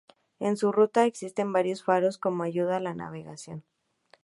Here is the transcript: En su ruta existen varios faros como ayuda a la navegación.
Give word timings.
En 0.39 0.57
su 0.57 0.71
ruta 0.71 1.05
existen 1.05 1.53
varios 1.53 1.83
faros 1.83 2.17
como 2.17 2.41
ayuda 2.41 2.77
a 2.77 2.79
la 2.79 2.95
navegación. 2.95 3.63